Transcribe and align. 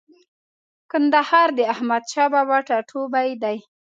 کندهار 0.91 1.47
د 1.57 1.59
احمدشاه 1.73 2.29
بابا 2.33 2.57
ټاټوبۍ 2.67 3.29
دی. 3.43 3.57